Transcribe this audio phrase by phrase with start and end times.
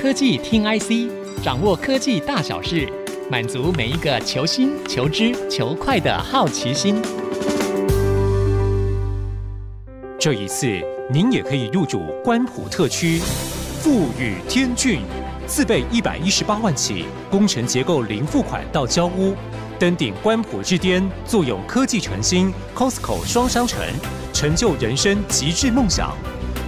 [0.00, 1.12] 科技听 IC，
[1.44, 2.90] 掌握科技大小事，
[3.30, 7.02] 满足每一个求新、求知、求快的好奇心。
[10.18, 10.66] 这一次，
[11.12, 13.18] 您也可以入主关埔特区，
[13.82, 15.02] 富宇天骏，
[15.46, 19.34] 自备一百一十八万起，工程结构零付款到交屋，
[19.78, 23.78] 登顶关埔之巅，坐拥科技城心 Costco 双商城，
[24.32, 26.16] 成就人生极致梦想。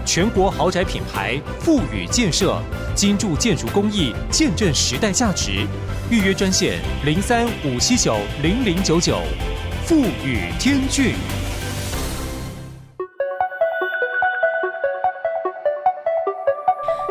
[0.05, 2.61] 全国豪宅品牌富宇建设，
[2.95, 5.67] 精铸建筑工艺，见证时代价值。
[6.11, 9.21] 预约专线零三五七九零零九九，
[9.85, 11.15] 富宇天峻。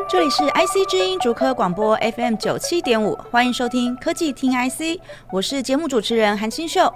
[0.10, 5.00] 这里是 IC 之音竹科广播 FM 九七点五，欢迎收听科技听 IC，
[5.32, 6.94] 我是节目主持人韩清秀。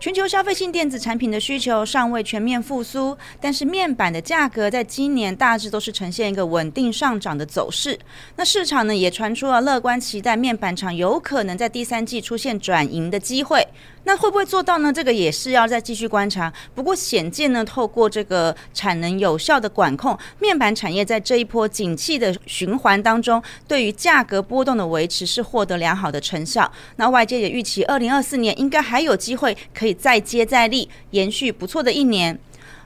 [0.00, 7.98] 全球消费性电子产品的需求尚未全面复苏，但是面板的价格在今年大致都是呈现一个稳定上涨的走势。
[8.36, 13.66] 那市场呢也传出了乐观期待，面板厂有可能在第三季出现转盈的机会。
[14.08, 14.90] 那会不会做到呢？
[14.90, 16.50] 这个也是要再继续观察。
[16.74, 26.72] 不过显见呢，透过这个产能有效的管控，面板产业在这一波景气的循环当中，对于价格波动的维持是获得良好的成效。
[26.96, 29.98] 那外界也预期，二零二四年应该还有机会可以。
[29.98, 32.38] 再接再厉，延续不错的一年。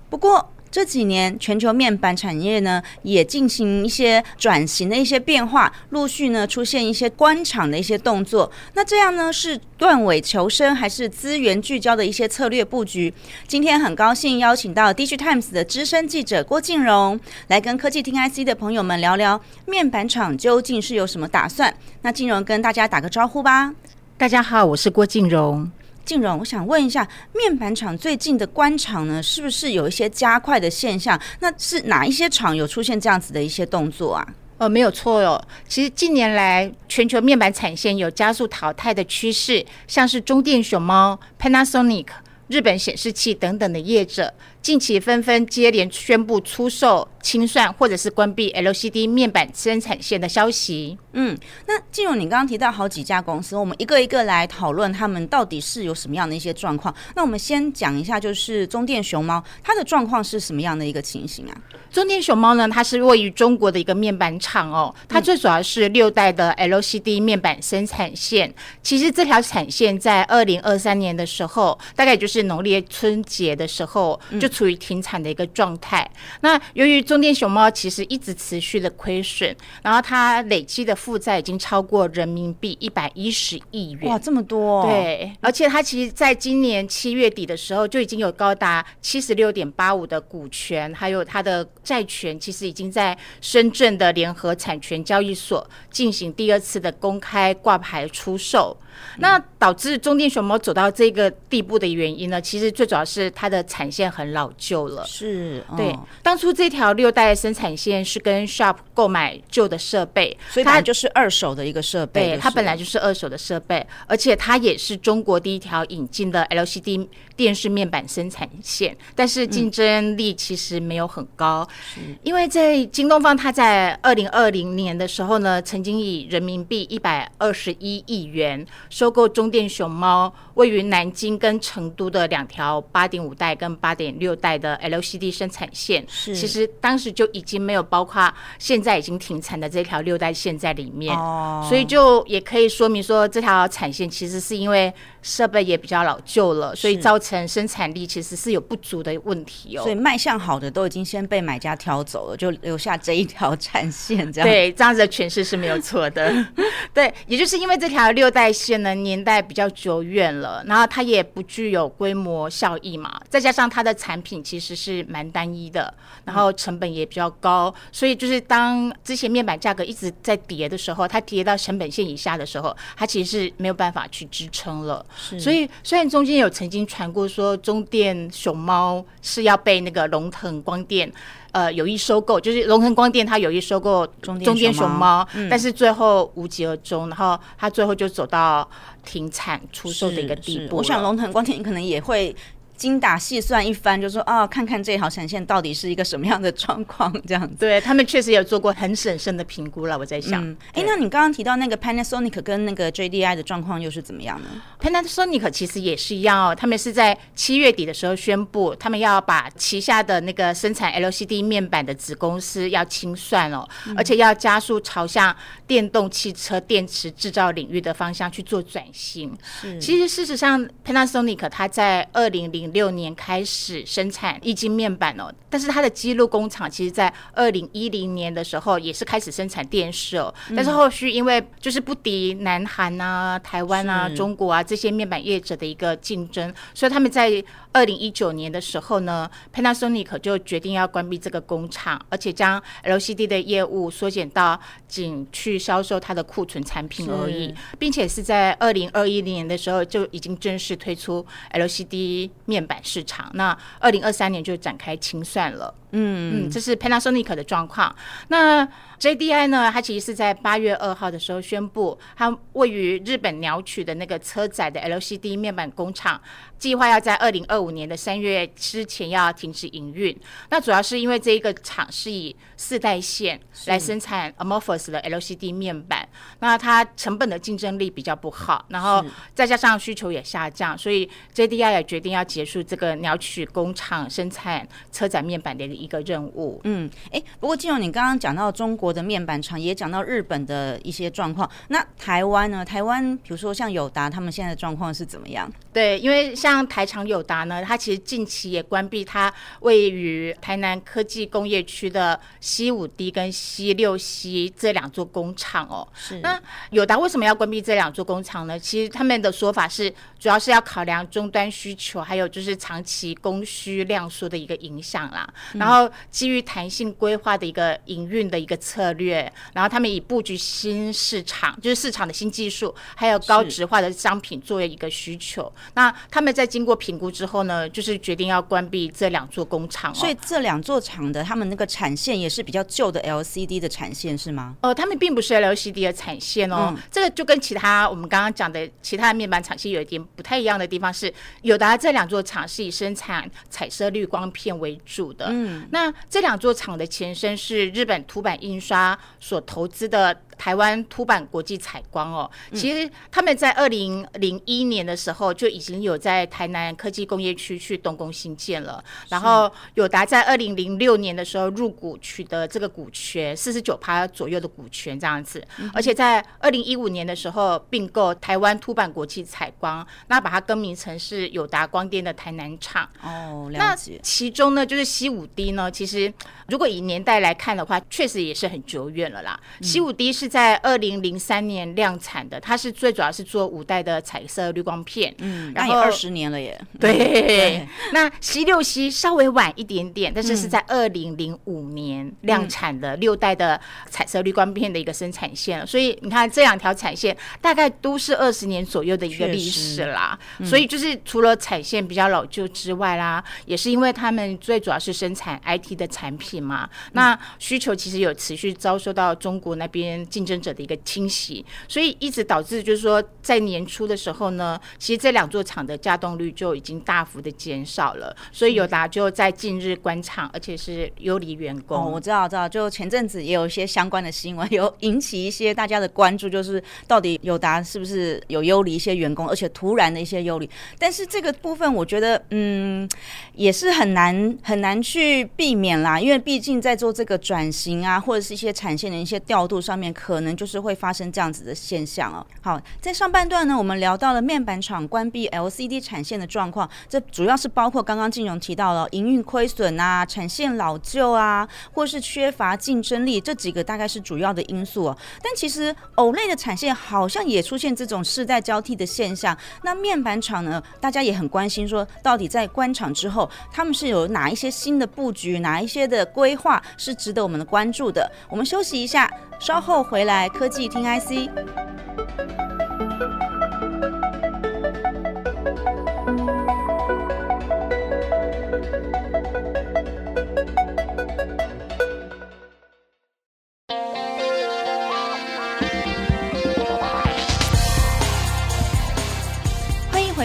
[0.08, 8.50] 不过这几年全球面板产业呢，也进行一些转型的一些变化，陆续呢出现一些关厂的一些动作。
[8.72, 13.12] 那这样呢是断尾求生，还是资源聚焦的一些策略布局？
[13.46, 21.74] 今天很高兴邀请到 DigiTimes 的资深记者郭静荣来跟科技听 IC 的朋友们聊聊面板厂究竟是有什么打算。
[22.00, 23.74] 那静荣跟大家打个招呼吧。
[24.16, 25.70] 大家好，我是郭静荣。
[26.04, 31.20] 静荣，我想问一下，面板厂最近的关厂呢，是不是有一些加快的现象？
[31.40, 34.26] 那是哪一些厂有出现这样子的一些动作啊？
[34.58, 35.42] 呃，没有错哟。
[35.66, 42.06] 其实近年来，全球面板产线有加速淘汰的趋势，像是中电熊猫、Panasonic、
[42.48, 44.32] 日本显示器等等的业者。
[44.62, 50.96] 近期纷纷接连宣布出售、清算或者是关闭 LCD 面板生产线的消息。
[51.14, 51.36] 嗯，
[51.66, 56.94] 那进入，你刚刚提到好几家公司，我们一个一个来讨论他们到底是有什么样的一些状况。
[57.16, 61.56] 那我们先讲一下，就是中电熊猫，它的状况是什么样的一个情形啊？
[61.90, 68.48] 中电熊猫呢，它是位于中国的一个面板厂哦，它最主要是六代的 LCD 面板生产线。
[68.48, 74.51] 嗯、其实这条产线在二零二三年的时候，大概就是农历春节的时候就。
[74.52, 76.08] 处于停产的一个状态。
[76.42, 84.10] 那由于中电熊猫其实一直持续的亏损，然后它累积的负债已经超过人民币一百一十亿元。
[84.10, 84.84] 哇，这么多！
[84.84, 98.76] 对，而且它其实在今年七月底的时候就已经有高达七十六点八五的股权，还有它的债权，其实已经在深圳的联合产权交易所进行第二次的公开挂牌出售。
[99.18, 102.38] 那导致中电熊猫走到这个地步的原因呢？
[102.38, 105.04] 其实最主要是它的产线很老旧了。
[105.04, 112.30] 是，哦、对，当初这条六代生产线是跟 Sharp 购买旧的设备，所以它就是二手的一个设备。
[112.30, 117.06] 对，它本来就是二手的设备，而且它也是中国第一条引进的 LCD
[117.42, 121.68] 电视面板生产线，但是竞争力其实没有很高。
[121.98, 128.64] 嗯、因为在京东方，它在二零二零年的时候呢，曾经以人民币一百二十一亿元。
[128.90, 144.92] 收购中电熊猫位于南京跟成都的两条八点五代跟八点六代的 LCD 生产线，其实当时就已经没有包括现在已经停产的这条六代线在里面，哦、所以就也可以说明说这条产线其实是因为
[145.22, 149.82] 设备也比较老旧了，所以造成生产力其实是有不足的问题哦。
[149.82, 154.50] 所以卖相好的都已经先被买家挑走了，就留下这一条产线这样。
[154.50, 156.34] 对，这样子的诠释是没有错的。
[156.92, 158.72] 对，也就是因为这条六代线。
[158.82, 165.92] 呢，年代比较久远了，然后它也不具有规模效益嘛，再加上它的产品其实是蛮单一的，
[166.24, 175.04] 然后成本也比较高，所以就是当之前面板价格一直在跌的时候，它跌到成本线以下的时候，它其实是没有办法去支撑了。
[175.14, 181.12] 是所以虽然中间有曾经传过说中电熊猫是要被那个龙腾光电。
[181.52, 188.66] 呃，有意收购，就是龙腾光电，它有意收购中电熊猫，嗯、但是最后无疾而终，然后它最后就走到
[189.04, 190.78] 停产出售的一个地步。
[190.78, 192.34] 我想龙腾光电可能也会。
[192.82, 197.54] 精打细算一番，就说哦，看看这条产线到底是一个什么样的状况，这样子。
[197.60, 199.96] 对，他们确实有做过很审慎的评估了。
[199.96, 200.42] 我在想，
[200.72, 204.48] 哎、嗯，那你刚刚提到那个 Panasonic 跟那个 JDI 的状况又是怎么样呢
[204.80, 215.32] ？Panasonic 其实也是一样哦，他们是在七月底的时候宣布，他们要把旗下的那个生产 LCD 面板的子公司要清算哦，嗯、而且要加速朝向
[215.68, 219.32] 电动汽车电池制造领域的方向去做转型。
[219.80, 237.42] 其实事实上，Panasonic 它在二零零六年开始生产液晶面板哦，但是它的基录工厂其实在二零一零年的时候也是开始生产电视哦，但是后续因为就是不敌南韩啊、台湾啊、中国啊这些面板业者的一个竞争，所以他们在
[237.72, 253.30] 二零一九年的时候呢，Panasonic 就决定要关闭这个工厂，而且将 LCD 的业务缩减到仅去销售它的库存产品而已，并且是在二零二一年的时候就已经正式推出 LCD 面板市场。
[253.34, 255.74] 那二零二三年就展开清算了。
[255.92, 257.94] 嗯嗯，这是 Panasonic 的状况。
[258.28, 258.66] 那
[258.98, 259.70] JDI 呢？
[259.72, 266.20] 它其实是在八月二号的时候宣布，它位于日本鸟取的那个车载的 LCD 面板工厂，
[266.58, 270.16] 计划要在二零二五年的三月之前要停止营运。
[270.50, 276.01] 那主要是因为这一个厂是以四代线来生产 Amorphous 的 LCD 面板，
[276.40, 279.04] 那它成本的竞争力比较不好，然后
[279.34, 286.60] 再加上需求也下降，所以 JDI 也决定要结束这个鸟取工厂生产车载面板的一个任务。
[286.64, 292.64] 嗯，哎，不过金荣，你刚刚讲到中国的面板厂也讲到日本的一些状况，那台湾呢？
[292.64, 295.50] 台湾比如说像友达，他们现在的状况是怎么样？
[295.72, 305.86] 对，因为像台厂友达呢，它其实近期也关闭它位于台南科技工业区的 C 五 D 跟 C 六 C 这两座工厂哦。
[306.02, 306.18] 是。
[306.20, 306.40] 那
[306.70, 308.58] 友达为什么要关闭这两座工厂呢？
[308.58, 315.28] 其实他们的说法是，主要是要考量终端需求，还有就是长期供需量缩的一个影响啦。
[315.54, 318.92] 嗯、然后基于弹性规划的一个营运的一个策。
[318.92, 325.50] 略，然后他们以布局新市场，就是市场的新技术，还有高值化的商品作为一个需求。
[325.74, 329.94] 那他们在经过评估之后呢，就是决定要关闭这两座工厂哦。
[329.94, 334.56] 所以这两座厂的他们那个产线也是比较旧的 LCD 的产线是吗？
[334.60, 336.74] 哦，他们并不是 LCD 的产线哦。
[336.74, 341.12] 嗯、这个就跟其他我们刚刚讲的其他的面板厂系有一点不太一样的地方是，
[341.42, 345.26] 友达这两座厂是以生产彩色滤光片为主的。
[345.28, 348.98] 嗯，那这两座厂的前身是日本图版印刷。
[349.20, 350.16] 所投资的。
[350.38, 358.82] 台湾凸版国际采光哦，其实他们在二零零一年的时候就已经有在台南科技工业区去动工兴建了。
[359.08, 372.88] 然后友达在二零零六年的时候入股取得这个股权四十九趴左右的股权这样子，而且在二零一五年的时候并购台湾凸版国际采光，那把它更名成是友达光电的台南厂。
[373.02, 374.00] 哦，了解。
[374.02, 376.12] 其中呢，就是 C 五 D 呢，其实
[376.48, 379.38] 如果以年代来看的话，确实也是很久远了啦。
[379.60, 380.31] C 五 D 是。
[380.32, 386.58] 是在二零零三年量产的，它是最主要是做五代的彩色滤光片，嗯，然后二十年了耶。
[386.80, 400.18] 对，对那 C 六 C 稍微晚一点点，但是是在二零零五年量产的六代的彩色滤光片的一个生产线，所以你看这两条产线大概都是二十年左右的一个历史啦。
[400.44, 410.06] 所以就是除了产线比较老旧之外啦，也是因为他们最主要是生产 IT 的产品嘛，那需求其实有持续遭受到中国那边。
[410.12, 418.14] 竞争者的一个侵袭，所以一直导致就是说，在年初的时候呢，其实这两座厂的稼动率就已经大幅的减少了。
[418.30, 421.78] 所以友达就在近日关厂，而且是优离员工。
[421.78, 430.50] 哦，我知道，知道，就前阵子也有一些相关的新闻，有引起一些大家的关注，就是到底友达是不是有优离一些员工，而且突然的一些优离。
[430.78, 432.86] 但是这个部分，我觉得，嗯，
[433.34, 439.90] 也是很难很难去避免啦，因为毕竟在做这个转型啊，或者是一些产线的一些调度上面。
[440.04, 442.26] 可能就是会发生这样子的现象哦。
[442.40, 454.98] 好，在上半段呢，我们聊到了面板厂关闭 LCD 产线的状况，这主要是包括刚刚金融提到了营运亏损啊、产线老旧啊，或是缺乏竞争力这几个大概是主要的因素哦。
[455.22, 459.38] 但其实 OLED 的产线好像也出现这种世代交替的现象。
[459.62, 468.10] 那面板厂呢，大家也很关心，说到底在关厂之后，他们是有哪一些新的布局，哪一些的规划是值得我们的关注的？
[468.28, 469.08] 我们休息一下。
[469.38, 471.28] 稍后回来，科技听 IC。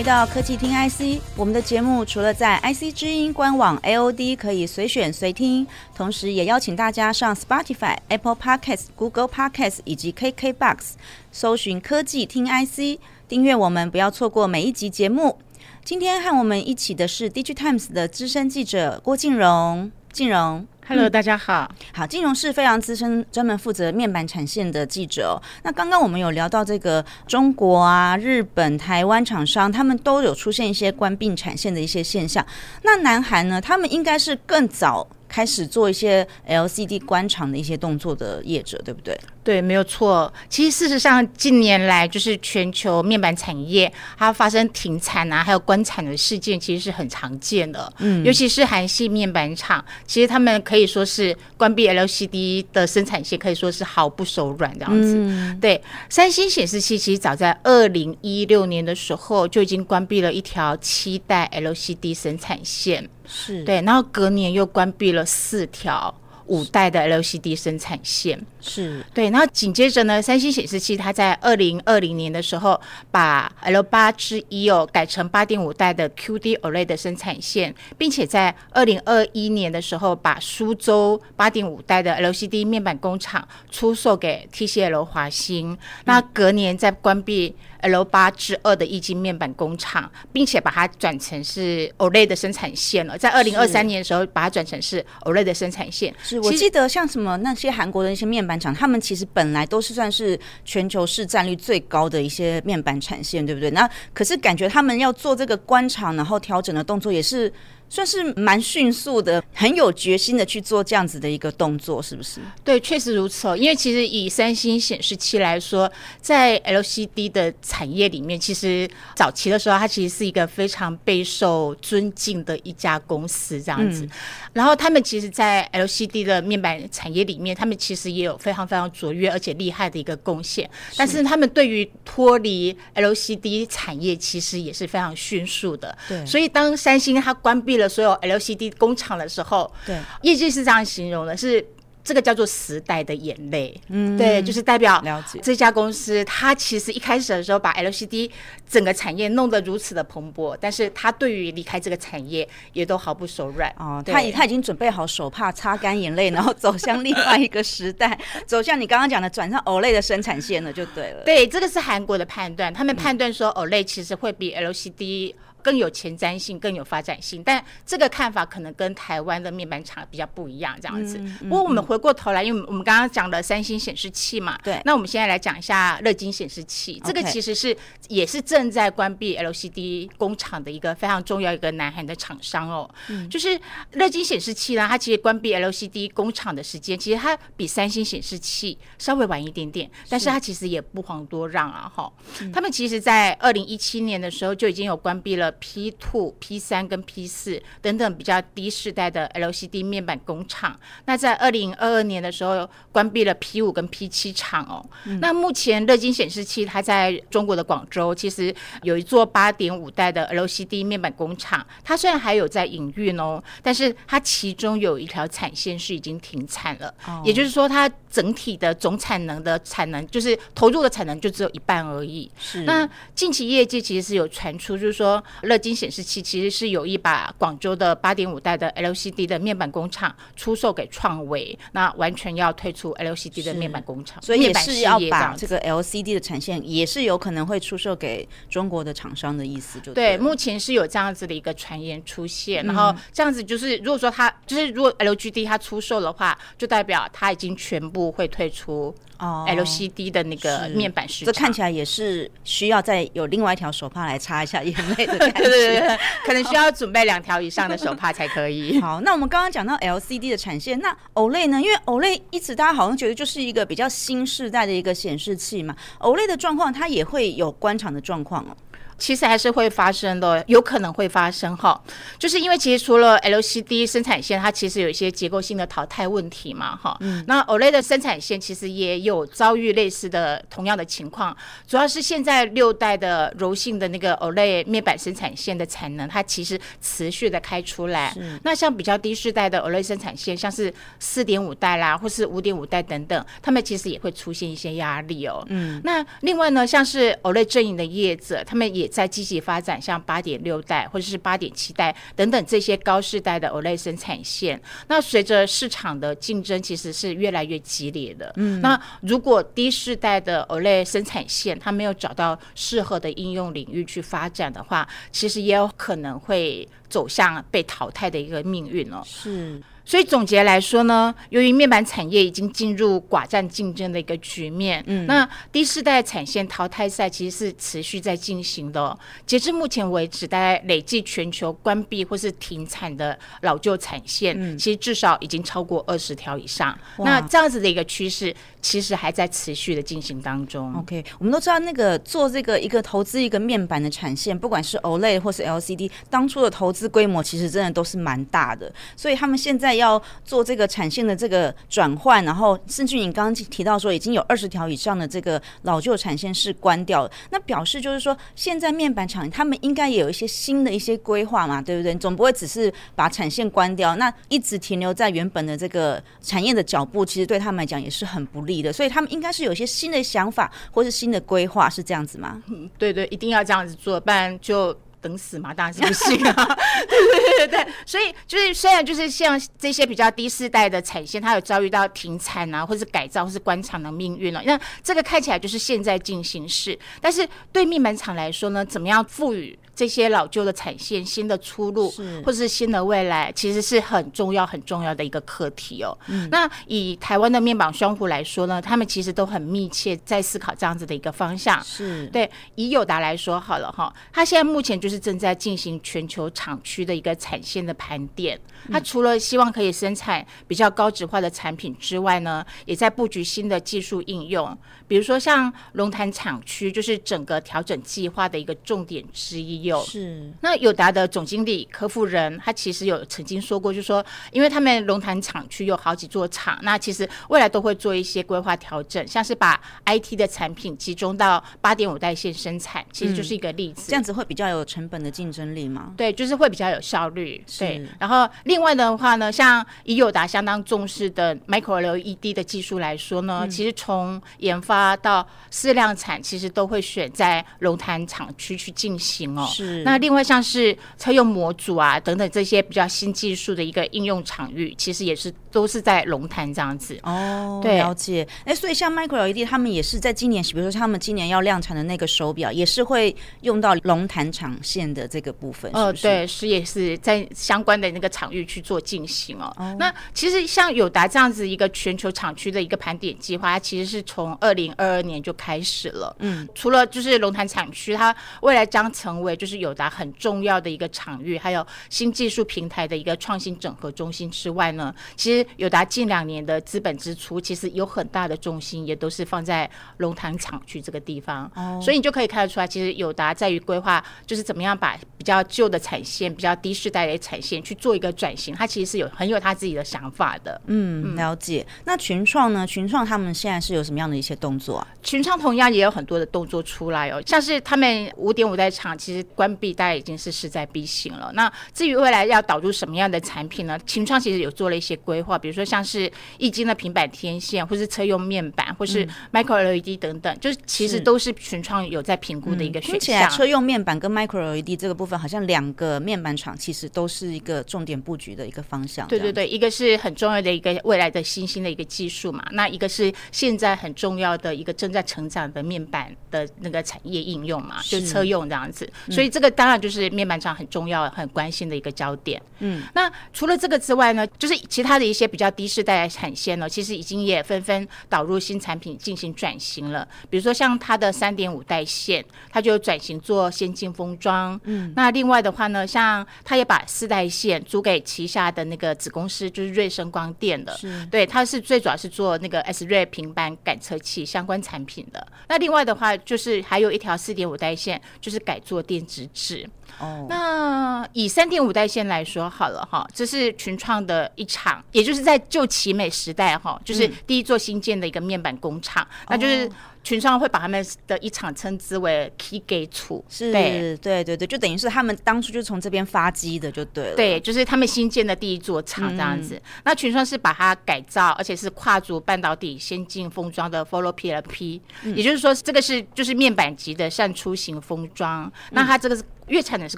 [0.07, 10.91] 到科技听 IC，我们的节目除了在 IC 之音官网 AOD 可以随选随听，同时也邀请大家上 Spotify、Apple Podcasts、Google Podcasts 以及 KKBox
[11.33, 15.39] 搜寻科技听 IC，订阅我们，不要错过每一集节目。
[15.83, 20.65] 今天和我们一起的是 DIGITIMES 的资深记者郭静荣，静荣。
[20.89, 21.69] Hello，大家好。
[21.91, 25.35] 好，金融是非常资深，专门负责面板产线的记者哦。
[25.63, 32.45] 那刚刚我们有聊到这个中国啊、日本、台湾厂商，他们都有出现一些关闭产线的一些现象。
[32.83, 33.59] 那南韩呢？
[33.59, 39.17] 他们应该是更早开始做一些 LCD 关厂的一些动作的业者，对不对？
[39.43, 40.31] 对，没有错。
[40.49, 47.91] 其实事实上，近年来就是全球面板产业它发生停产啊，还有关产的事件，其实是很常见的。
[47.99, 55.15] 嗯，尤其是韩系面板厂，其实他们可以说是关闭 LCD 的生产线，可以说是毫不手软这样子。
[55.17, 66.13] 嗯、对，三星显示器其实早在二零一六年的时候就已经关闭了一条七代 LCD 生产线，是对，然后隔年又关闭了四条。
[66.47, 87.55] 五代的 LCD 生产线是对，然后紧接着呢，三星显示器它在二零二零年的时候，把 L 八之一哦改成八点五代的 QD OLED 的生产线，并且在二零二一年的时候，把苏州八点五代的 LCD 面板工厂出售给 TCL 华星，嗯、那隔年再关闭。
[87.81, 93.15] L 八之二的液晶面板工厂，并且把它转成是 OLED 的生产线了。
[93.15, 96.13] 在二零二三年的时候，把它转成是 OLED 的生产线。
[96.23, 103.69] 是我记得像什么那些韩国的一些面板厂，他们其实本来都是算是全球市占率最高的一些面板产线，对不对？
[103.71, 107.51] 那可是感觉他们要做这个官厂，然后调整的动作也是。
[107.89, 112.41] 算是蛮迅速的，很有决心的去做这样子的一个动作，是不是？
[112.61, 113.55] 对，确实如此哦。
[113.55, 118.85] 因为其实以三星显示器来说，在 LCD 的产业里面，其实
[119.15, 124.03] 早期的时候，它其实是一个非常备受尊敬的一家公司，这样子。
[124.03, 124.09] 嗯、
[124.57, 130.67] 然后他们其实，在 LCD 的面板产业里面，他们其实也有非常非常卓越而且厉害的一个贡献。
[130.89, 135.95] 是但是他们对于脱离 LCD 产业，其实也是非常迅速的。
[136.09, 136.25] 对。
[136.25, 141.63] 所以当三星它关闭了所有 LCD 工厂的时候，对，业界是这样形容的，是
[142.07, 145.41] 这个叫做时代的眼泪，嗯，对，就是代表了解。
[145.43, 148.31] 这家公司，它其实一开始的时候把 LCD
[148.65, 153.69] 整个产业弄得如此的蓬勃，但是它对于离开这个产业也都毫不手软。
[153.77, 161.23] 哦，他他已经准备好手帕擦干眼泪，然后走向 另外一个时代，走向你刚刚讲的转上 OLED 的生产线了，就对了。
[161.25, 165.33] 对，这个是韩国的判断，他们判断说 OLED 其实会比 LCD
[165.67, 171.21] 更有前瞻性，更有发展性，但这个看法可能跟台湾的面板厂比较不一样，这样子。
[171.41, 174.81] 不过我们回过头来，因为我们刚刚讲了三星显示器嘛，对。
[174.85, 177.75] 那我们现在来讲一下乐金显示器，这个其实是
[178.07, 182.89] 也是正在关闭 LCD 工厂的一个非常重要一个南韩的厂商哦。
[183.29, 183.59] 就是
[183.91, 192.09] 乐金显示器呢，它其实关闭 LCD 工厂的时间，其实它比三星显示器稍微晚一点点，但是它其实也不遑多让啊，哈。
[192.53, 195.53] 他们其实在二零一七年的时候就已经有关闭了。
[195.59, 204.83] P two、P 三跟 P 四等等比较低世代的 LCD 面板工厂，那在二零二二年的时候关闭了 P 五跟 P 七厂哦。
[205.05, 222.29] 嗯、那目前乐金显示器它在中国的广州其实有一座八点五代的 LCD 面板工厂，它虽然还有在营运哦，但是它其中有一条产线是已经停产了，哦、也就是说它整体的总产能的产能就是投入的产能就只有一半而已。
[222.39, 222.63] 是。
[222.63, 225.23] 那近期业界其实是有传出，就是说。
[225.43, 248.93] 乐金显示器其实是有意把广州的八点五代的 LCD 的面板工厂出售给创维，那完全要退出 LCD 的面板工厂，所以也是要把这个 LCD 的产线也是有可能会出售给中国的厂商的意思就对，对，目前是有这样子的一个传言出现，然后这样子就是如果说它就是如果 LGD 它出售的话，就代表它已经全部会退出。
[249.19, 258.79] 哦，LCD 的那个面板市场，这看起来也是需要再有另外一条手帕来擦一下眼泪的感觉， 对对对，可能需要准备两条以上的手帕才可以。
[258.81, 261.61] 好，那我们刚刚讲到 LCD 的产线，那 OLED 呢？
[261.61, 268.55] 因为 OLED 一直大家好像觉得就是一个比较新世代的一个显示器嘛，OLED 的状况它也会有官场的状况哦。
[268.97, 271.79] 其实还是会发生的，有可能会发生哈，
[272.17, 276.97] 就是因为其实除了 LCD 生产线，它其实有一些结构性的淘汰问题嘛哈。
[277.01, 277.23] 嗯。
[277.27, 281.35] 那 OLED 的生产线其实也有遭遇类似的同样的情况，
[281.67, 288.11] 主要是现在六代的柔性的那个 OLED 面板生产线的产能，它其实持续的开出来。
[288.13, 288.39] 是。
[288.43, 295.45] 那像比较低世代的 OLED 生产线，像是四点五代啦，或是五点五代等等，他们其实也会出现一些压力哦。
[295.49, 295.79] 嗯。
[295.83, 304.59] 那另外呢，像是 OLED 阵营的业者，他们也也在积极发展像八点六代或者是八点七代等等这些高世代的 OLED 生产线。
[304.87, 308.31] 那随着市场的竞争，其实是越来越激烈的。
[308.37, 319.01] 嗯，那如果低世代的 OLED 生产线它没有找到适合的应用领域去发展的话，其实也有可能会走向被淘汰的一个命运哦。
[319.05, 319.61] 是。
[319.87, 328.99] 所以总结来说呢，由于面板产业已经进入寡占竞争的一个局面，嗯，那第四代产线淘汰赛其实是持续在进行的哦。
[329.25, 336.77] 截至目前为止，大概累计全球关闭或是停产的老旧产线，嗯，其实至少已经超过二十条以上。
[336.97, 340.75] 那这样子的一个趋势，其实还在持续的进行当中。
[340.79, 349.76] OK，我们都知道那个做这个一个投资一个面板的产线，不管是 OLED 或是 LCD，当初的投资规模其实真的都是蛮大的，所以他们现在。
[349.77, 361.95] 要做这个产线的这个转换，然后甚至你刚刚提到说已经有二十条以上的这个老旧产线是关掉，那表示就是说现在面板厂他们应该也有一些新的一些规划嘛，对不对？
[361.95, 372.41] 总不会只是把产线关掉，那一直停留在原本的这个产业的脚步，其实对他们来讲也是很不利的，所以他们应该是有一些新的想法或是新的规划，是这样子吗？
[372.47, 374.75] 嗯，对对，一定要这样子做，不然就。
[375.07, 376.33] 等死嘛，当然是不行啊！
[376.89, 384.41] 对对对对，所以就是虽然就是像这些比较低世代的产线，它有遭遇到停产啊，或是改造或是官场的命运了。
[384.45, 389.57] 那这个看起来就是现在进行式，但是对面板厂来说呢，怎么样赋予？
[389.77, 391.93] 这些老旧的产线，新的出路，
[392.25, 395.95] 或者是新的未来，其实是很重要、很重要的一个课题哦。
[396.07, 401.63] 嗯、那以台湾的面板双虎来说呢，他们其实都很密切在思考这样子的一个方向。
[401.63, 408.39] 是对，以友达来说好了哈，他现在目前就是正在进行全球厂区的一个产线的盘点。
[408.71, 414.57] 他除了希望可以生产比较高质化的产品之外呢，也在布局新的技术应用，
[414.87, 419.66] 比如说像龙潭厂区，就是整个调整计划的一个重点之一。
[419.67, 433.83] 有是，那友达的总经理柯富人，他其实有曾经说过，就是说，因为他们龙潭厂区有好几座厂，那其实未来都会做一些规划调整，像是把 IT 的产品集中到八点五代线生产，其实就是一个例子。
[433.83, 435.93] 嗯、这样子会比较有成本的竞争力吗？
[435.95, 437.43] 对，就是会比较有效率。
[437.59, 449.47] 对，然后另外的话呢，像以友达相当重视的 Micro LED 的技术来说呢，嗯、其实从研发到试量产，其实都会选在龙潭厂区去进行哦。
[449.57, 457.59] 是，那另外像是车用模组啊等等这些比较新技术的一个应用场域，其实也是都是在龙潭这样子哦。
[457.63, 458.27] 对，了解。
[458.45, 465.71] 哎，所以像 Micro LED 他们也是在今年，比如说他们今年要量产的那个手表，也是会用到龙潭厂线的这个部分。
[465.73, 469.51] 哦，对，是也是在相关的那个场域去做进行哦。
[469.57, 476.15] 哦，那其实像友达这样子一个全球厂区的一个盘点计划，它其实是从二零二二年就开始了。
[476.19, 491.49] 嗯，除了就是龙潭厂区，它未来将成为就就是友达很重要的一个场域，还有新技术平台的一个创新整合中心之外呢，其实友达近两年的资本支出，其实有很大的重心也都是放在龙潭厂区这个地方。
[491.55, 500.59] 哦，所以你就可以看得出来，其实友达在于规划，就是怎么样把比较旧的产线、比较低世代的产线去做一个转型，它其实是有很有他自己的想法的。
[500.65, 501.65] 嗯，了解。
[501.85, 502.67] 那群创呢？
[502.67, 504.87] 群创他们现在是有什么样的一些动作啊？
[505.01, 509.25] 群创同样也有很多的动作出来哦，像是他们五点五代厂，其实。
[509.35, 511.31] 关闭大概已经是势在必行了。
[511.33, 513.79] 那至于未来要导入什么样的产品呢？
[513.85, 522.91] 群创其实有做了一些规划，比如说像是易经的平板天线，或是车用面板，或是 Micro LED 等等，嗯、就是其实都是群创有在评估的一个选项。
[522.91, 529.07] 听起来车用面板跟 Micro LED 这个部分，好像两个面板厂其实都是一个重点布局的一个方向。
[529.07, 539.27] 对对对，一个是很重要的一个未来的新兴的一个技术嘛，那一个是现在很重要的一个正在成长的面板的那个产业应用嘛，是就车用这样子，所以。
[539.37, 542.41] 这个当然就是面板厂很重要、很关心的一个焦点。
[542.59, 550.07] 嗯，那除了这个之外呢，就是其他的一些比较低世代的产线呢，其实已经也纷纷导入新产品进行转型了。
[550.29, 554.59] 比如说像它的三点五代线，它就转型做先进封装。
[554.63, 560.75] 嗯，那另外的话呢，像它也把四代线租给旗下的那个子公司，就是瑞声光电的。
[560.77, 565.27] 是，对，它是最主要是做那个 S 瑞平板感测器相关产品的。
[565.49, 569.17] 那另外的话，就是还有一条四点五代线，就是改做电子。
[569.17, 569.67] 直至
[569.99, 579.71] 哦，那以三点五代线来说好了哈，这是群创的一场，也就是在旧奇美时代哈，就是第一座新建的一个面板工厂，嗯、那就是。
[580.07, 587.15] 群创会把他们的一场称之为 Key Gate 是，对对对对，就等于是他们当初就从这边发机的，就对了。
[587.17, 589.55] 对，就是他们新建的第一座厂这样子。
[589.55, 598.45] 嗯、那群创是把它改造，而且是跨足半导体先进封装的 Follow PLP，、嗯、也就是说，这个是就是面板级的扇出型封装。
[598.45, 599.97] 嗯、那它这个是月产能是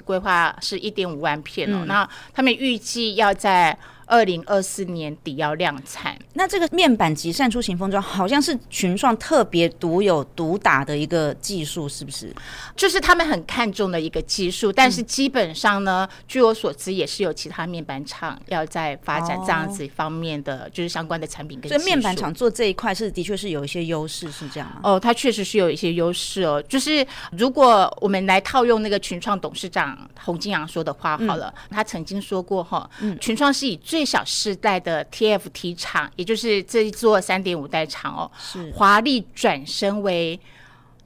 [0.00, 1.82] 规划是一点五万片哦。
[1.82, 3.78] 嗯、那他们预计要在
[4.10, 12.34] 二零二四年底要量产，那这个面板级扇出行封装好像是群创特别独有独打的一个技术，是不是？
[12.74, 21.68] 就是他们很看重的一个技术，但是基本上呢，嗯、据我所知，也是有其他面板厂要在发展这样子方面的，就是相关的产品跟。
[21.68, 24.80] 所以面板厂做这一块是的确是有一些优势，是这样吗？
[24.82, 26.60] 哦，它确实是有一些优势哦。
[26.68, 38.32] 就是如果我们来套用那个群创董事长洪金阳说的话好了，嗯、他曾经说过哈，嗯，群创是以最最小世代的 TFT 厂，也就是这一座三点五代厂哦，
[38.72, 40.40] 华丽转身为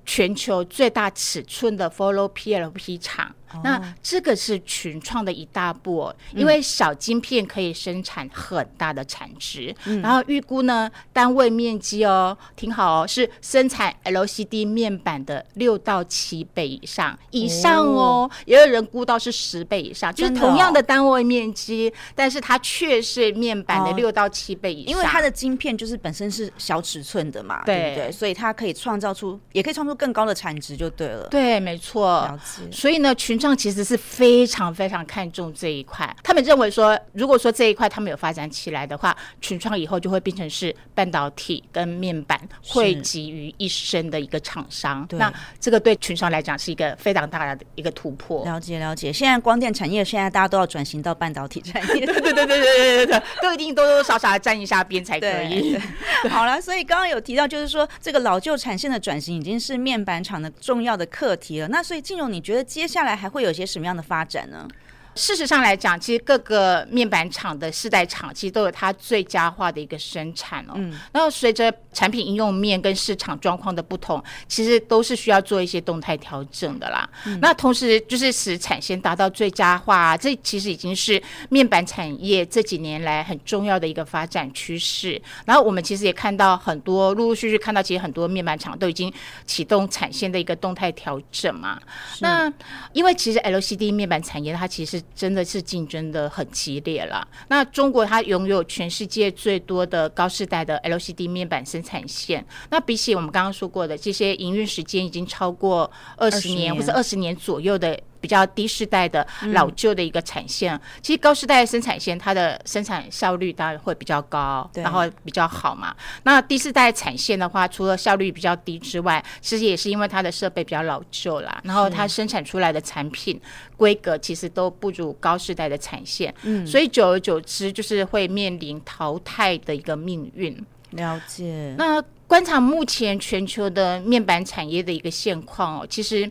[0.06, 3.34] 全球最大尺寸的 Follow PLP 厂。
[3.62, 28.10] 那这个是群创的一大步哦，因为小晶片可以生产很大的产值，嗯、然后预估呢，单位面积哦，挺好哦，是生产 LCD 面板的六到七倍以上以上哦，也有人估到是十倍以上，就是同样的单位面积，但是它却是面板的六到七倍以上，因为它的晶片就是本身是小尺寸的嘛，对不对？
[28.10, 31.28] 所以它可以创造出，也可以创造出更高的产值就对了。
[31.28, 32.22] 对，没错。
[32.22, 32.62] 了解。
[32.72, 33.38] 所以呢，群。
[33.44, 45.06] 上其实是非常非常看重这一块，他们认为说，如果说这一块他们有发展起来的话，群创以后就会变成是半导体跟面板汇集于一身的一个厂商。
[45.12, 48.44] 那这个对群创来讲是一个非常大的一个突破。
[48.44, 55.78] 了解了解，现在光电产业现在大家都要转型到半导体产业， 对对对对对对对，都一定多多少少要沾一下边才可以。
[56.30, 61.68] 好了，所以刚刚有提到，就是说这个老旧产线的转型已经是面板厂的重要的课题了。
[61.68, 64.68] 那所以静蓉，你觉得接下来还会有些什么样的发展呢？
[65.14, 70.72] 事实上来讲，其实各个面板厂的世代厂其实都有它最佳化的一个生产哦。
[70.76, 77.08] 嗯，然后随着产品应用面跟市场状况的不同，其实都是需要做一些动态调整的啦。
[77.26, 85.20] 嗯，那同时就是使产线达到最佳化，这其实已经是面板产业这几年来很重要的一个发展趋势。
[85.44, 89.12] 然后我们其实也看到很多陆陆续续看到，其实很多面板厂都已经
[89.46, 91.78] 启动产线的一个动态调整嘛。
[92.12, 92.52] 是那
[92.92, 97.26] 因为其实 LCD 面板产业它其实真的是竞争的很激烈了。
[97.48, 102.44] 那中国它拥有全世界最多的高世代的 LCD 面板生产线。
[102.70, 107.98] 那比起我们刚刚说过的这些营运时间已经超过二十年或者二十年左右的。
[108.24, 115.94] 比较低世代的老旧的一个产线，嗯、其实高世代的生产线，它的生产效率当然会比较高，对然后比较好嘛。
[116.22, 123.38] 那低世代产线的话，除了效率比较低之外，其实也是因为它的设备比较老旧啦，然后它生产出来的产品
[123.76, 130.58] 规格其实都不如高世代的产线，嗯，所以久而久之就是会面临淘汰的一个命运。
[130.92, 131.74] 了解。
[131.76, 136.30] 那观察目前全球的面板产业的一个现况哦，其实。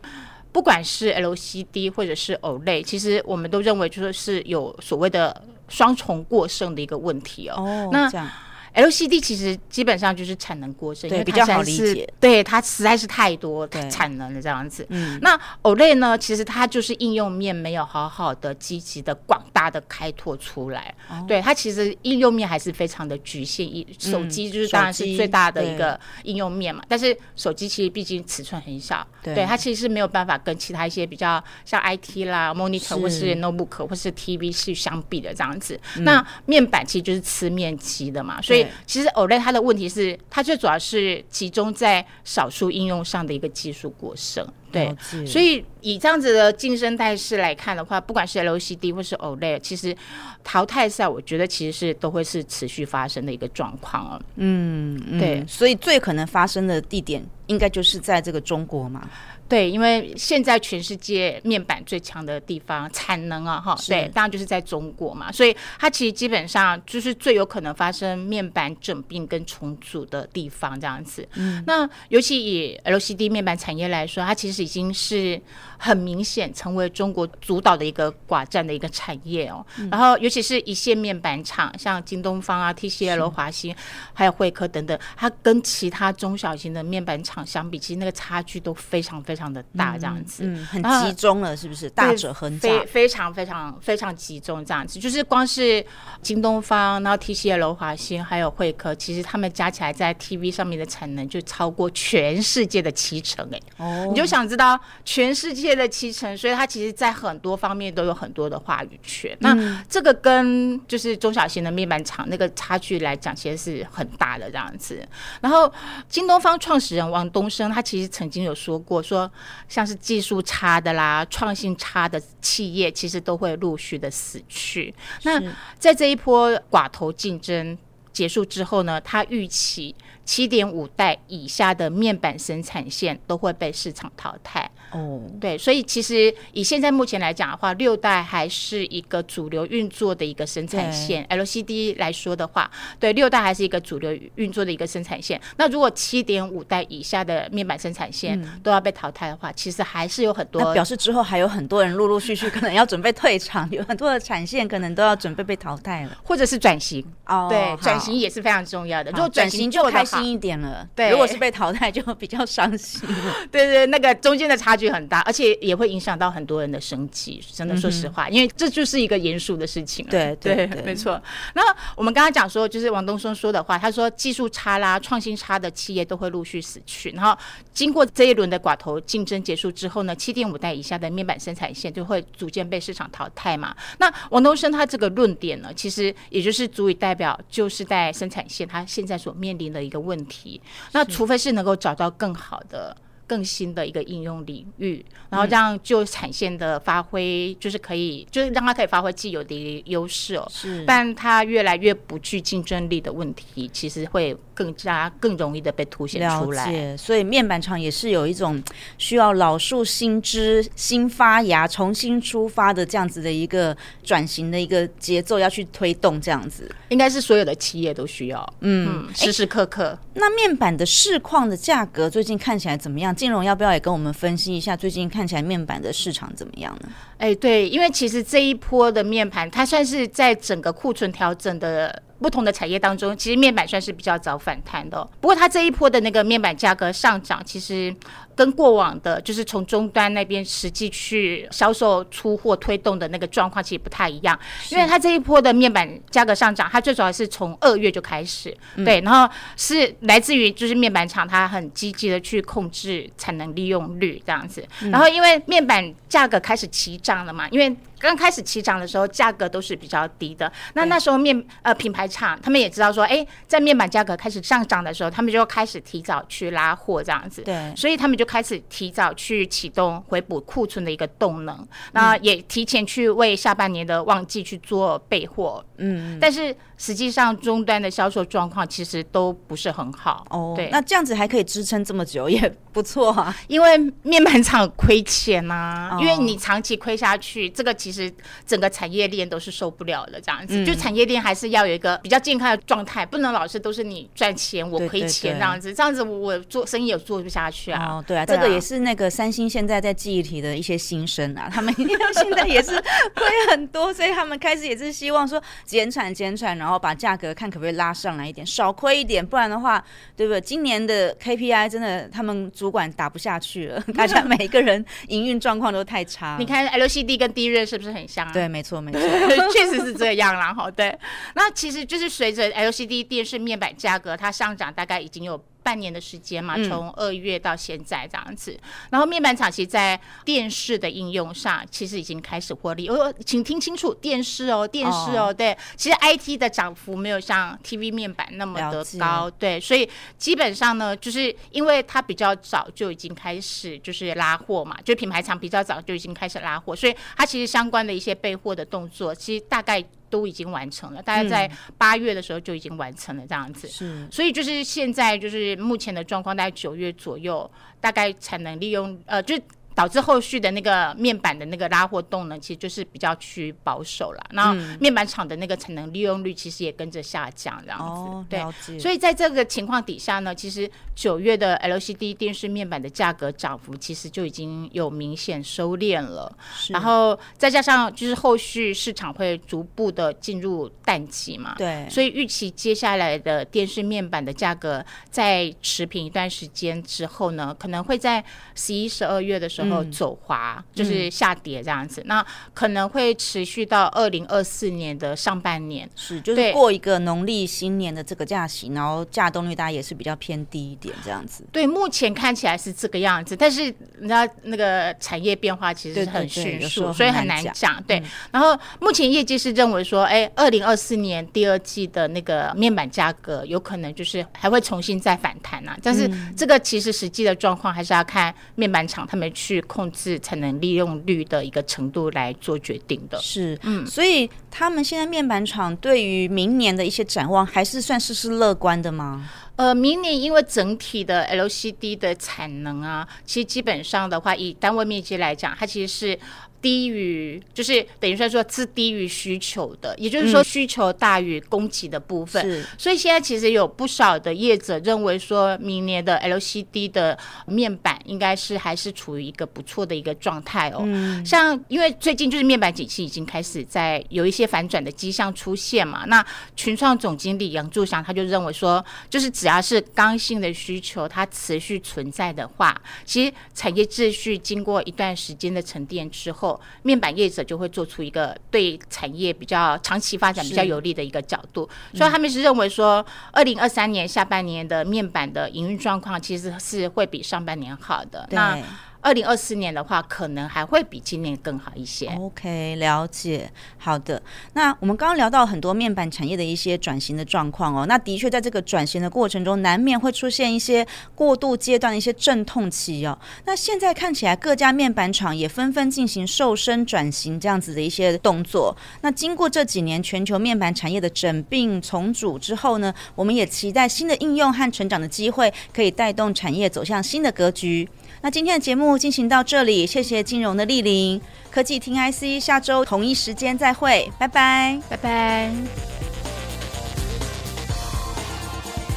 [0.54, 7.56] 不管是 LCD 或者是 OLED，其实我们都认为就是是有所谓的双重过剩的一个问题哦。
[7.58, 8.30] 哦，那这样。
[8.73, 12.12] LCD 其实基本上就是产能过剩，对，因为比较好理解。
[12.19, 14.86] 对，它实在是太多产能了这样子。
[14.89, 20.93] 嗯，那 OLED 呢，其实它就是应用面没有好好的积极的广大的开拓出来。
[21.07, 23.63] 哦、对，它其实应用面还是非常的局限。
[23.63, 35.79] 一手机就是当然是最大的一个应用面嘛，嗯、但是手机其实毕竟尺寸很小，对，对，它其实是没有办法跟其他一些比较像 IT 啦、monitor 或是 notebook 或是 TV 是相比的这样子。
[35.97, 38.62] 嗯、那面板其实就是吃面积的嘛，所以。
[38.86, 44.47] 其实 OLED 它的问题是，它最主要是集中在少数应用上的一个技术过剩。
[44.71, 44.91] 对，
[45.23, 49.95] 所以以这样子的竞争态势来看的话，不管是 LCD 或是 OLED，其实
[50.43, 54.21] 淘汰赛，我觉得其实是都会是持续发生的一个状况哦。
[54.38, 59.08] 嗯，对，所以最可能发生的地点，应该就是在这个中国嘛。
[59.54, 71.28] 对，因为现在全世界面板最强的地方产能啊，哈，对，当然就是在中国嘛，所以它其实基本上就是最有可能发生面板整并跟重组的地方这样子。
[71.36, 75.39] 嗯，那尤其以 LCD 面板产业来说，它其实实已经是
[75.84, 79.65] 很明显成为中国主导的一个寡占的一个产业哦。
[79.78, 83.76] 嗯、然后，尤其是一线面板厂，像京东方啊、TCL、华星，
[84.13, 91.89] 还有惠科等等，它跟其他中小型的面板厂相比，其实那个差距都非常非常的大，这样子，嗯，嗯，很集中了，是不是？
[91.89, 95.86] 大者恒大，非非常非常非常集中，这样子，就是光是
[96.22, 109.36] 京东方，然后 TCL、华星，还有惠科，其实他们加起来在 TV 上面的产能就超过全世界的七成，哎，哦，你就想知道全世界的七成，所以他其实在很多方面都有很多的话语权。
[109.39, 115.07] 那这个跟就是中小型的面板厂那个差距来讲，其实是很大的这样子。
[115.41, 115.71] 然后
[116.07, 119.31] 京东方创始人王东升，他其实曾经有说过，说
[119.67, 124.93] 像是技术差的啦、创新差的企业，其实都会陆续的死去。
[125.23, 125.41] 那
[125.77, 127.77] 在这一波寡头竞争
[128.12, 134.69] 结束之后呢，他预期七点五代以下的面板生产线都会被市场淘汰。
[134.93, 141.25] 哦，对，所以其实以现在目前来讲的话，六代还是一个主流运作的一个生产线。
[141.29, 145.39] LCD 来说的话，对，六代还是一个主流运作的一个生产线。
[145.58, 150.73] 那如果七点五代以下的面板生产线都要被淘汰的话，嗯、其实还是有很多。
[150.73, 157.03] 表示之后还有很多人陆陆续续可能要准备退场，有很多的产线可能都要准备被淘汰了，或者是转型。
[157.25, 159.12] 哦，对，转型也是非常重要的。
[159.12, 163.10] 如果转型就开心一点了，对，如果是被淘汰就比较伤心。
[163.51, 167.41] 对，对对，那个中间的差距很大，而且也会影响到很多人的生计。
[167.52, 170.06] 真的，说实话，嗯、因为这就是一个严肃的事情。
[170.10, 171.22] 对对，对，没错。
[171.54, 171.62] 那
[171.96, 177.12] 我们刚刚讲说，就是王东升说的话，他说技术差啦、创新差的企业都会陆续死去。
[177.12, 177.38] 然后
[177.74, 183.76] 经过这一轮的寡头竞争结束之后呢，七点五代以下的面板生产线就会逐渐被市场淘汰嘛。
[183.98, 190.62] 那王东升他这个论点呢，其实也就是足以代表，就是在生产线他现在所面临的一个问题。
[190.91, 192.96] 那除非是能够找到更好的。
[193.25, 200.47] 更新的一个应用领域，然后让旧产线的发挥，就是可以，就是让它可以发挥既有的优势哦。
[200.49, 206.96] 是，但它越来越不具竞争力的问题，其实会更加更容易的被凸显出来。
[206.98, 208.62] 所以面板厂也是有一种
[208.98, 218.54] 需要老树新枝、新发芽、重新出发的这样子的一个转型的一个节奏要去推动，这样子应该是所有的企业都需要。
[218.62, 219.98] 嗯，时时刻刻。
[220.16, 223.16] 那面板的市况的价格最近看起来怎么样？
[223.16, 226.89] 金融要不要也跟我们分析一下最近看起来面板的市场怎么样呢？
[227.23, 235.09] 哎，对，因为其实这一波的面盘，它算是在整个库存调整的不同的产业当中，其实面板算是比较早反弹的。
[235.21, 237.95] 不过它这一波的那个面板价格上涨，其实。
[238.36, 244.38] 跟过往的，就是从终端那边实际去销售出货推动的那个状况其实不太一样，
[244.69, 257.76] 因为它这一波的面板价格上涨，它最主要是从二月就开始，对，然后是来自于就是面板厂它很积极的去控制产能利用率这样子，然后因为面板价格开始齐涨了嘛，因为。
[258.04, 260.52] 刚开始起涨的时候，价格都是比较低的。
[260.74, 267.42] 那那时候面呃品牌厂他们也知道说，哎，在面板价格开始上涨的时候，他们就开始提早去拉货这样子。
[267.44, 275.63] 对，所以他们就开始提早去启动回补库存的一个动能，那也提前去为下半年的旺季去做备货。
[275.78, 280.26] 嗯，但是实际上终端的销售状况其实都不是很好。
[280.30, 288.13] 哦，对，那这样子还可以支撑这么久也不错啊，因为面板厂亏钱呐，因为你长期亏下去，这个其实。
[288.46, 297.86] 整个产业链都是受不了的，这样子，嗯、就产业链还是要有一个比较健康的状态，不能老是都是你赚钱我亏钱这样子，这样子我做生意也做不下去啊。
[297.86, 301.74] 哦，对啊，这个也是那个三星现在在记忆体的一些心声啊，他们
[302.13, 302.72] 现在也是
[303.15, 309.83] 亏很多，所以他们开始也是希望说减产减产，然后把价格看可不可以拉上来一点，少亏一点，不然的话，
[310.17, 310.41] 对不对？
[310.41, 316.38] 今年的 KPI 真的他们主管打不下去了， 大家每一个人营运状况都太差。
[316.39, 317.83] 你看 LCD 跟 DRAM 是不是？
[317.83, 319.01] 是很像啊，对，没错，没错，
[319.53, 320.53] 确实是这样啦。
[320.53, 320.97] 好，对，
[321.36, 325.43] 那其实就是随着 LCD 电视面板价格它上涨，大概已经有。
[325.63, 328.52] 半年的时间嘛，从二月到现在这样子。
[328.52, 332.88] 嗯、然后面板厂其实在电视的应用上，其实已经开始获利。
[332.89, 349.84] 哦，请听清楚，电视哦，电视哦，哦对，其实 IT 的涨幅没有像 TV 面板那么的高，对，所以基本上呢，就是因为它比较早就已经开始就是拉货嘛，就品牌厂比较早就已经开始拉货，所以它其实相关的一些备货的动作，其实大概。
[350.13, 353.67] 都已经完成了，大概在八月的时候就已经完成了这样子。
[354.12, 357.49] 所以就是现在就是目前的状况，大概九月左右，
[357.82, 359.36] 大概才能利用呃，就
[359.75, 364.23] 导致后续的那个面板的那个拉货动能，其实就是比较趋于保守了。
[364.31, 367.86] 然后面板厂的那个产能利用率其实也跟着下降，这样子。
[367.86, 368.79] 哦，对。
[368.79, 376.31] 所以在这个情况底下呢，其实九月的 LCD 电视面板的价格涨幅其实就已经有明显收敛了。
[376.69, 381.88] 然后再加上就是后续市场会逐步的进入淡季嘛，对。
[381.89, 389.62] 所以预期接下来的电视面板的价格在持平一段时间之后呢，可能会在十一、十二月的时候。
[389.63, 401.45] 然后走滑，嗯、就是下跌这样子，嗯、那可能会持续到二零二四年的上半年，是就是过一个农历新年的这个假期，然后价动率大家也是比较偏低一点这样子。
[401.52, 403.65] 对，目前看起来是这个样子，但是
[403.99, 407.82] 你知道那个产业变化其实是很迅速，所以很难讲。
[407.84, 419.53] 对，嗯、然后目前业界是认为说，哎，二零二四年第二季的那个面板价格有可能就是还会重新再反弹啊，但是这个其实实际的状况还是要看面板厂他们去。
[419.62, 429.30] 控制产能利用率的一个程度来做决定的，是，嗯，所以他们现在面板厂对于明年的一些展望，还是算是是乐观的吗？
[429.56, 436.20] 呃，明年因为整体的 LCD 的产能啊，其实基本上的话，以单位面积来讲，它其实是。
[436.63, 442.41] 低于就是等于说说是低于需求的，也就是说需求大于供给的部分。
[442.41, 450.84] 是，所以现在其实有不少的业者认为说，明年的 LCD 的面板应该是还是处于一个不错的一个状态哦。
[450.86, 466.62] 嗯，像因为最近就是面板景气已经开始在有一些反转的迹象出现嘛，那群创总经理杨柱祥他就认为说，就是只要是刚性的需求它持续存在的话，其实产业秩序经过一段时间的沉淀之后。
[466.84, 478.28] 面板业者就会做出一个对产业比较长期发展比较有利的一个角度，所以他们是认为说，二零二三年下半年的面板的营运状况其实是会比上半年好的。
[478.32, 478.58] 那
[479.04, 482.08] 二零二四年的话，可能还会比今年更好一些。
[482.18, 483.52] OK，了解。
[483.78, 487.86] 好的，那我们刚刚聊到很多面板产业的一些转型的状况哦。
[487.86, 493.20] 那的确，在这个转型的过程中，难免会出现一些过渡阶段的一些阵痛期哦。
[493.44, 498.74] 那现在看起来，各家面板厂也纷纷进行瘦身转型这样子的一些动作。
[499.02, 507.89] 那经过这几年全球面板产业的整并重组之后呢，我们也期待新的应用和成长的机会，可以带动产业走向新的格局。
[508.25, 511.19] 那今天的节目进行到这里，谢谢金融的莅临，
[511.51, 515.51] 科技听 IC，下周同一时间再会，拜拜，拜拜。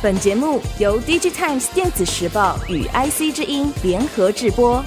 [0.00, 4.80] 本节目由 DigiTimes 电子时报与 IC 之音联合制播。